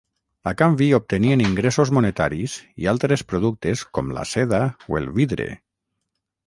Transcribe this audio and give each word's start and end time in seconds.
A 0.51 0.53
canvi 0.61 0.85
obtenien 0.97 1.43
ingressos 1.47 1.91
monetaris 1.97 2.57
i 2.85 2.91
altres 2.95 3.27
productes 3.35 3.85
com 3.99 4.11
la 4.19 4.29
seda 4.35 4.65
o 4.89 5.01
el 5.03 5.11
vidre. 5.21 5.51